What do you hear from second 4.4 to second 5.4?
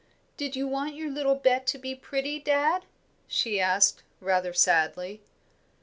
sadly.